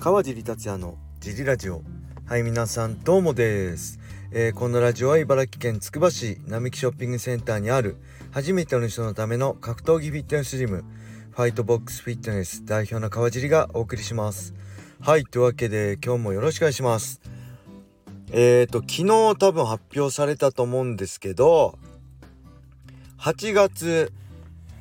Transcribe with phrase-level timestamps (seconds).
[0.00, 1.82] 川尻達也のジリラジオ。
[2.24, 4.00] はい皆さんどうもです、
[4.30, 7.98] えー、このラジオは茨城県つくば市並木ショッピングセンターにある
[8.30, 10.86] 初めての人のための格闘技フィットネスジム
[11.32, 14.54] ファイトボックスフィットネス代表の川尻がお送りします。
[15.02, 17.20] はいというわけで今日もよろしくお願いします。
[18.30, 21.78] えーと昨日多分発表されたと思うんですけど
[23.18, 24.14] 8月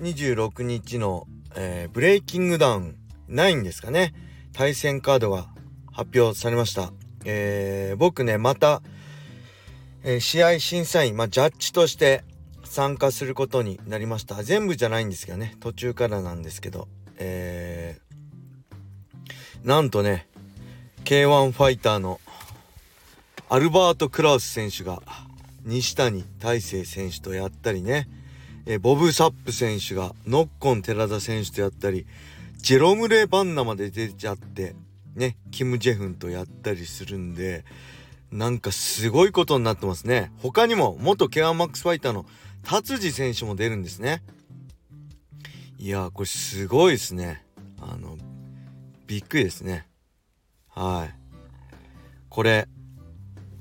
[0.00, 2.96] 26日の、えー、ブレイキングダウン
[3.28, 4.14] 9ですかね。
[4.52, 5.48] 対戦カードが
[5.92, 6.92] 発表されました。
[7.24, 8.82] えー、僕ね、また、
[10.04, 12.24] えー、試合審査員、まあ、ジャッジとして
[12.64, 14.42] 参加することになりました。
[14.42, 16.88] 全部じゃないんですけどね、途中からなんですけど、
[17.18, 20.26] えー、なんとね、
[21.04, 22.20] K1 ファイターの
[23.48, 25.02] アルバート・クラウス選手が
[25.64, 28.08] 西谷大成選手とやったりね、
[28.66, 32.06] え、ボブ・サップ選手がノッコン寺田選手とやったり、
[32.62, 34.76] ジェロムレ・バンナまで出ちゃって、
[35.16, 37.64] ね、キム・ジェフンとやったりするんで、
[38.30, 40.30] なんかすごいことになってますね。
[40.38, 42.24] 他にも元ケアマックスファイターの
[42.62, 44.22] 達治選手も出るんですね。
[45.76, 47.44] いやこれすごいですね。
[47.80, 48.16] あの、
[49.08, 49.88] びっくりですね。
[50.68, 51.14] はい。
[52.28, 52.68] これ、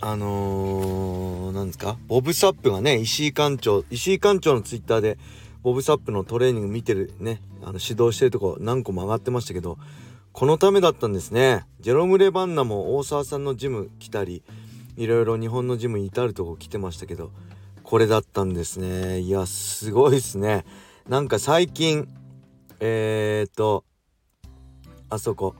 [0.00, 1.98] あのー、なんですか？
[2.06, 5.18] ボブ・サップがね、石井館長、石井館長のツイッターで、
[5.64, 9.78] ボブ・サップのトレーニング見てるね、あの指導してるとこ何個も上がってましたけど、
[10.32, 11.64] このためだったんですね。
[11.80, 14.42] ジェロム・レバンナも大沢さんのジム来たり、
[14.98, 17.30] いろいろ日本のジムに至るとこ来てましたけど、
[17.82, 19.20] これだったんですね。
[19.20, 20.66] いや、すごいですね。
[21.08, 22.08] なんか最近、
[22.80, 23.86] えー、っと、
[25.08, 25.54] あそこ、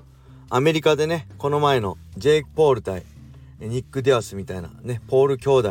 [0.50, 3.04] アメリカでね、この前のジェイク・ポール対
[3.58, 5.68] ニック・ディアスみたいなね、ポール兄弟、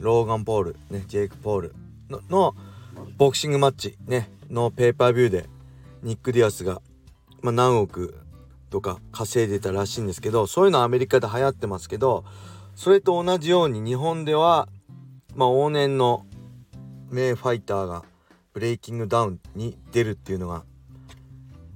[0.00, 1.74] ローガン・ポール、ね、ジェイク・ポール
[2.10, 2.54] のの
[3.16, 5.46] ボクシングマッチねのペーパービューで
[6.02, 6.80] ニック・ディアスが、
[7.42, 8.18] まあ、何億
[8.70, 12.24] とか稼いでたらしいんですけどそういうのはアメリカで流行ってますけど
[12.74, 14.68] それと同じように日本では、
[15.34, 16.26] まあ、往年の
[17.10, 18.04] 名ファイターが
[18.52, 20.64] ブレイキングダウンに出るっていうのが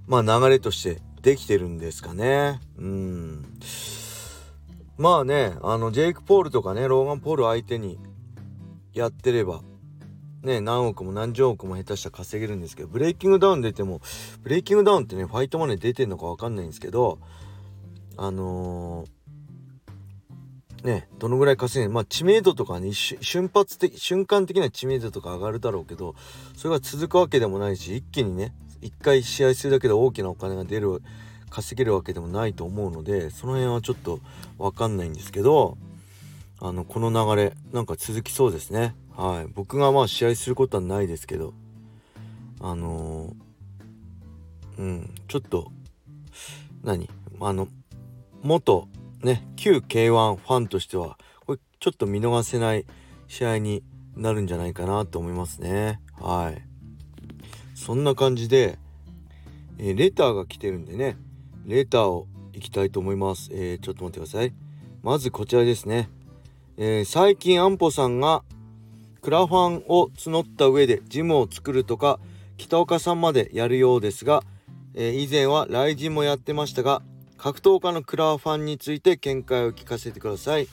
[0.07, 2.61] まあ流れとしてできてるんですかね。
[2.77, 3.45] うん。
[4.99, 7.99] まあねあのジェイク・ポールとかねローガン・ポール相手に
[8.93, 9.63] やってれば
[10.43, 14.01] ね、何億も何十億も下手したら稼げるんですけど、ブレイキングダウン出ても、
[14.43, 17.19] ブレイキングダウンってね、ファイトマネー出てんのかわかんないんですけど、
[18.17, 26.17] あのー、ね、どのぐらい稼げるまあ知名度とかね、瞬発的、瞬間的な知名度とか上がるだろうけど、
[26.57, 31.03] それが続くわけでもないし、一気にね、一回試合するだけで大きなお金が出る、
[31.51, 34.21] 稼げるわけでもないと思うので、その辺はちょっと
[34.59, 35.77] わかんないんですけど、
[36.61, 38.95] あの、この流れ、なんか続きそうですね。
[39.17, 41.55] はい、僕がまあ試合することはないですけど
[42.61, 45.71] あのー、うんちょっと
[46.83, 47.09] 何？
[47.41, 47.69] あの
[48.43, 48.89] 元
[49.23, 52.87] ね旧 K1 ファンとしてはこれちょっと見逃せない
[53.29, 53.83] 試合に
[54.17, 56.01] なるんじゃないかなと思いますね。
[56.21, 56.63] はい。
[57.75, 58.79] そんな感じで、
[59.79, 61.17] えー、レターが来てるんでね
[61.67, 64.53] レターをいきたいと思います、えー、ちょっと待ってください。
[65.03, 66.09] まずこちらですね、
[66.77, 68.45] えー、最近安保さんが
[69.23, 72.19] クラファンを募った上でジムを作るとか
[72.57, 74.43] 北岡さんまでやるようですが、
[74.95, 77.03] えー、以前は雷神もやってましたが
[77.39, 80.69] 格闘家のクラファンについて見解を聞かせてください。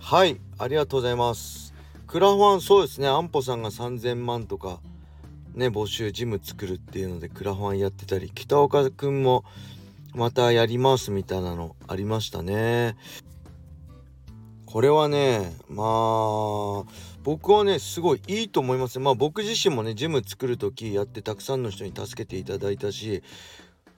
[0.00, 1.72] はいありがとうございます。
[2.08, 4.80] クラファンそうですね安保さんが3000万とか
[5.54, 9.44] ね募集ジム作るっていうのでクラファンやってたり北岡くんも
[10.14, 12.96] またやりますみたいなのありましたね。
[14.66, 16.84] これはねまあ
[17.28, 18.98] 僕はねすごいいいと思います。
[19.00, 23.22] まあ僕自身もねジム作る時やってたくさんの人に助けていただいたし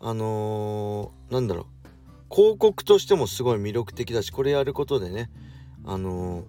[0.00, 1.68] あのー、なんだろ
[2.28, 2.34] う。
[2.34, 5.30] 広告としてもすごい魅力的だしこれやることでね
[5.84, 6.44] あのー、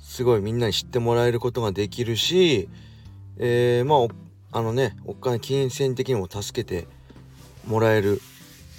[0.00, 2.68] すごいみんなに知ってもらえることができるし
[3.38, 4.12] えー、ま
[4.52, 6.88] ああのねお金金銭的にも助けて
[7.68, 8.20] もらえる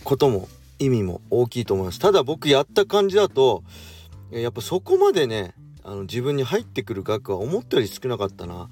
[0.03, 0.49] ことも
[0.79, 1.99] 意味も大きいと思います。
[1.99, 3.63] ただ僕やった感じだと
[4.31, 5.53] やっぱそこまでね
[5.87, 8.69] あの自分に入ってくる額は思ったより少なかったな。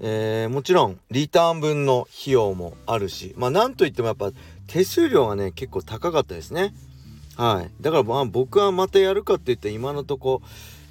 [0.00, 4.30] えー、もちろんリターン分の費用もあるしまあなんといってもやっぱ
[4.66, 6.74] 手数料がね結構高かったですね。
[7.36, 7.70] はい。
[7.82, 10.42] だからまあ僕はまたやるかって言って今のとこ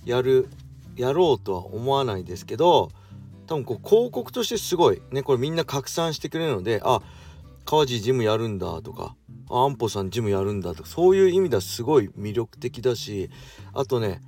[0.06, 0.48] やる
[0.96, 2.92] やろうとは思わないですけど
[3.48, 7.02] 多分こう広告としてすごいねこれみんな拡散してくれるのであ
[7.66, 9.16] 川地ジムやるんだとか
[9.50, 13.30] あんぽさんジムやるんだとかそういう意味ではすごい魅力的だし
[13.74, 14.22] あとね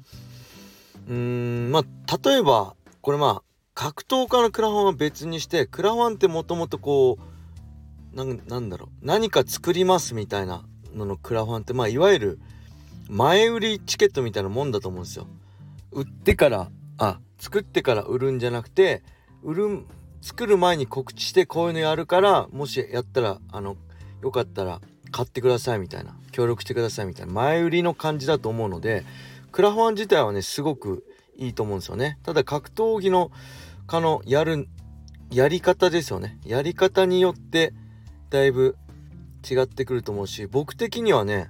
[1.07, 3.43] うーんまあ例えばこれまあ
[3.73, 7.37] 格闘家のクラファンは別にしてクラファンってもともとこう
[8.15, 10.63] なんだろう何か作りますみたいな
[10.95, 12.39] ののクラファンってまあいわゆる
[13.09, 15.27] 前売りチケットみたいなもんだと思うんですよ。
[15.91, 19.03] 売ってからあ作ってから売るんじゃなくて
[19.43, 19.85] 売る
[20.21, 23.77] 作る前に告知してこういうのやるからもしやったらあの
[24.21, 24.81] よかったら
[25.11, 29.05] 買ってくださいみたいな協力してくださいみたいな前売りの感じだと思うので
[29.57, 31.03] クラファン自体はねすごく
[31.35, 32.19] いいと思うんですよね。
[32.21, 33.31] ただ格闘技の
[33.87, 34.67] かのやる
[35.31, 36.37] やり方ですよね。
[36.45, 37.73] やり方によって
[38.29, 38.77] だいぶ
[39.49, 41.49] 違ってくると思うし僕的にはね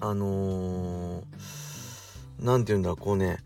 [0.00, 1.22] あの
[2.40, 3.38] 何、ー、て言うんだろうこうね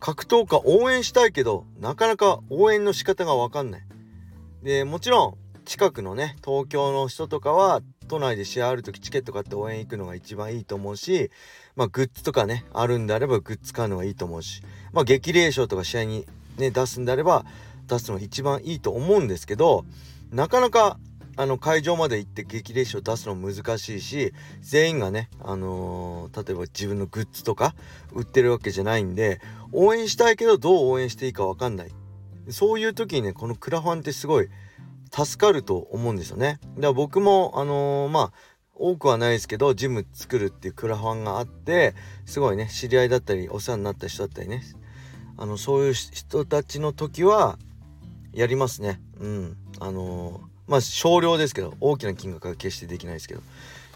[0.00, 3.86] 格闘家応援したいけどなかなか応援の仕方が分かんない。
[4.62, 11.30] でもちろん近くのね東京の人とかは都内で試合ある時チケット買って応援行くのが一番いいと思うし
[11.76, 14.62] まあグッズとかねあるんであればグッズ買うのがいいと思うし
[14.92, 16.26] まあ激励賞とか試合に
[16.56, 17.44] ね出すんであれば
[17.86, 19.84] 出すのが一番いいと思うんですけど
[20.30, 20.98] なかなか
[21.36, 27.76] あの会場まで行って激励賞出すの難しいし全員がね、あのー、例えば自分のグッズとか
[28.12, 29.40] 売ってるわけじゃないんで
[29.70, 31.92] 応援したいけどどう応援していいか分かんない。
[32.50, 34.48] そういう時にねこのクラファンってすごい
[35.10, 36.60] 助かると思うんですよね。
[36.76, 38.32] だから僕もあのー、まあ
[38.74, 41.94] 多くはないですけどジム作るっていうクラファンがあって
[42.26, 44.62] すごいね知り合いだったりお世話になった人だったりね。
[45.36, 47.58] あのそういう人たちの時は
[48.32, 49.00] やりますね。
[49.20, 49.56] うん。
[49.80, 53.42] あのー、まあ少量ですけど大きな金額は決してできないですけど。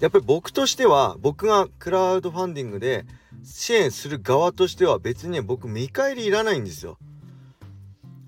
[0.00, 3.04] やっぱり僕としては僕がクラウドファンディングで
[3.44, 6.98] 支援する側としては別にね僕見返りいらないんですよ。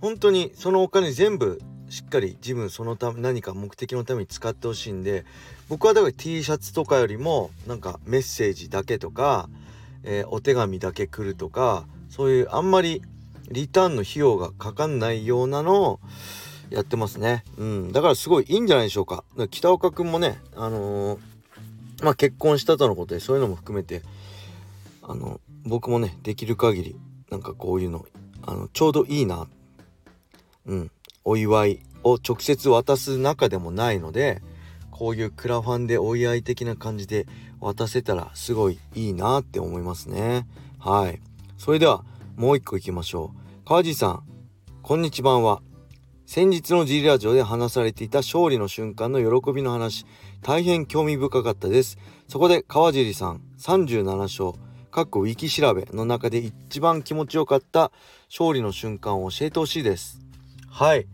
[0.01, 1.61] 本当にそのお金全部
[1.95, 5.25] しっかりジムそのため何か目的のために使ってほしいんで
[5.69, 9.49] 僕はだから T シャツとかよりもなんかメッセージだけとか、
[10.03, 13.01] えー、お手紙だけ来るとかそういうあんまり
[13.49, 16.01] リターンの費用がかかんないようなのを
[16.71, 17.45] やってますね。
[17.59, 17.93] うん。
[17.93, 19.23] だからすごいいいんじゃないでしょうか。
[19.37, 21.21] か北岡くんもね、あのー、
[22.03, 24.03] まあ結婚したとのことでそういうのも含めて、
[25.03, 26.97] あの、僕もね、できる限り、
[27.31, 28.07] なんかこういうの、
[28.43, 29.47] あの、ちょうどいいな。
[30.67, 30.91] うん。
[31.25, 34.43] お祝いを直接渡す中でもないので
[34.91, 37.27] こういうクラファンでお祝い的な感じで
[37.61, 40.47] 渡せたらすごいいいなって思いますね。
[40.79, 41.21] はい。
[41.59, 42.05] それでは
[42.37, 43.69] もう一個いきましょう。
[43.69, 44.23] 川地さん
[44.83, 45.63] こんにちは。
[46.27, 50.07] 先日の G ラジオで話されていた勝利の瞬間の喜びの話
[50.43, 51.99] 大変興味深かったです。
[52.29, 54.53] そこで川尻さん37勝
[54.91, 57.91] かっこウィキ調べの中で一番気持ちよかった
[58.29, 60.24] 勝利の瞬間を教えてほしいです。
[60.75, 61.07] はい。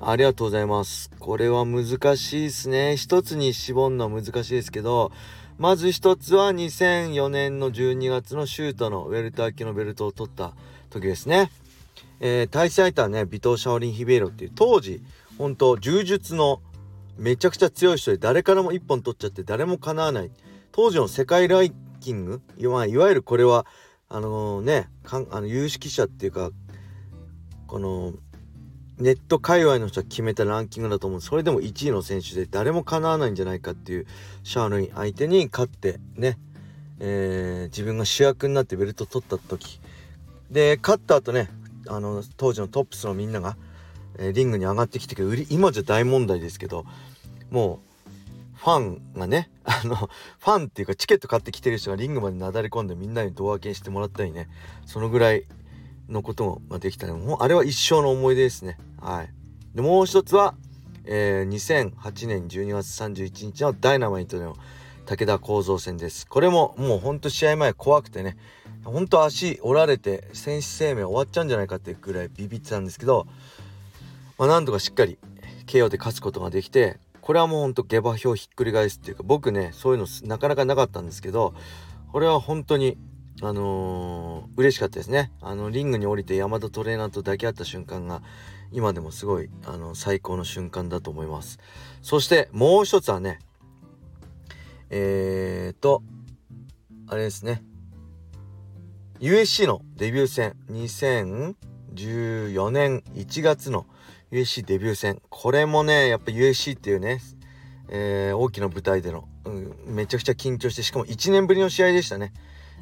[0.00, 1.12] ありがとうございます。
[1.20, 2.96] これは難しいですね。
[2.96, 5.12] 一つに絞るのは難しいですけど
[5.58, 10.54] まず一つは2004年の12月のシュートのウェルター級のベルトを取った
[10.90, 11.52] 時ですね。
[12.18, 15.00] えー、対戦相手はねビトー・シャオリン・ヒベイロっていう当時
[15.38, 16.60] 本当柔術の
[17.16, 20.32] めちゃくちゃ強い人で誰からも1本取っちゃって誰もかなわない。
[20.72, 23.66] 当時の世界ランキングいわゆるこれは
[24.08, 26.50] あのー、ねあの有識者っていうか
[27.68, 28.14] この
[28.98, 31.20] ネット界隈の人が決めたランキングだと思う。
[31.20, 34.06] それでも1位の選手で誰もかなわないんじゃないかっていう
[34.42, 36.38] シャールイン相手に勝ってね、
[36.98, 39.80] えー、自分が主役になってベルト取った時。
[40.50, 41.48] で勝った後ね
[41.88, 43.56] あの当時のトップスのみんなが、
[44.18, 46.84] えー、リングに上がってきてけど今じゃ大問題ですけど
[47.50, 47.80] も
[48.54, 54.48] うファンがね あのファンっていうかチケット買ってきてる人がリングまでなだれ込んでみんなに胴上げしてもらったりね
[54.86, 55.44] そのぐらい
[56.08, 58.78] のことができたのもあれは一生の思い出ですね。
[59.00, 59.30] はい。
[59.74, 60.54] でもう一つは、
[61.04, 64.56] えー、2008年12月31日のダイナマイトの
[65.04, 66.26] 武田幸三戦です。
[66.26, 68.36] これももうほんと試合前怖くてね
[68.84, 73.26] ほんと足折られて選手生命終わっちゃうんじゃないかっていうぐらいビビってたんですけど、
[74.38, 75.18] まあ、なんとかしっかり
[75.66, 81.54] KO で勝つことができてこれはもうほんと下馬評ひっくり返すっていうか僕ねそういうのなかなかなかったんですけど
[82.12, 82.96] これは本当に
[83.42, 85.30] あのー、嬉しかったですね。
[85.42, 88.22] あの、リングに降りて山田トレーナーと抱き合った瞬間が、
[88.72, 91.58] 今でもすごい、あの、最高の瞬間だと思います。
[92.02, 93.40] そして、もう一つはね、
[94.90, 96.02] えーと、
[97.08, 97.62] あれですね。
[99.20, 103.86] USC のデビュー戦、2014年1月の
[104.30, 105.20] USC デビュー戦。
[105.28, 107.20] これもね、やっぱ USC っていうね、
[107.88, 112.32] えー、大きな舞台での、うん、めちゃくちゃ緊張して、しかも1年ぶりの試合でしたね。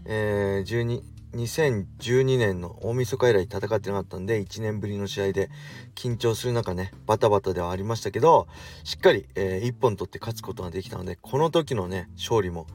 [0.05, 5.51] えー、12 2012年の大晦日以来戦ってなかったんで1年ぶりの試合で
[5.95, 8.47] 緊張する中ねバタバタではありましたけど
[8.85, 12.67] しっかり、えー、1本取って勝つことができたのでこの時のね勝利も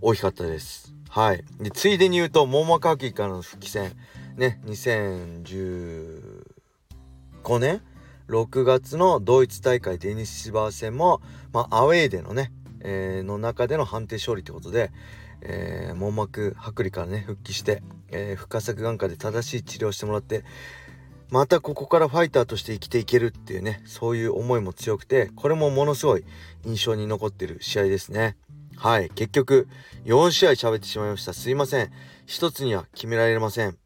[0.00, 0.94] 大きかったです。
[1.10, 3.92] はい、でついでに言うとモーマカーキーからの復帰戦
[4.36, 7.82] ね2015年
[8.28, 11.20] 6月のドイツ大会デニス・シバー戦も、
[11.52, 14.90] まあ、アウェーでのねえー、の中での判定勝利ってことで、
[15.42, 20.44] えー、網膜剥離からね復帰して、えー、深作眼科で正しい治療してもらって
[21.30, 26.24] またここからファイターとして生きていけるっていうねそういう思いも強くてこれもものすごい
[26.64, 28.36] 印象に残ってる試合ですね。
[28.76, 29.10] はい。
[29.10, 29.66] 結局
[30.04, 31.32] 4試合喋ってしまいました。
[31.32, 31.90] すいません。
[32.26, 33.76] 一つには決められません。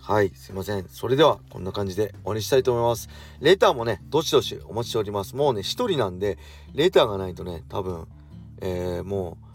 [0.00, 0.30] はい。
[0.30, 0.88] すいません。
[0.88, 3.08] それではこんな感じで終わりしたいと思います。
[3.40, 5.34] レターもねどしどしお待ちしております。
[5.34, 6.38] もうね一人なんで
[6.72, 8.06] レターがないとね多分
[8.60, 9.47] えー、もう、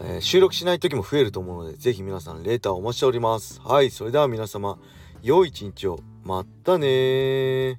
[0.00, 3.60] えー、収録しない時も増えると思うので是非皆さんレターお待ちしております。
[3.62, 4.78] はいそれでは皆様
[5.22, 6.00] 良い一日を。
[6.24, 7.78] またね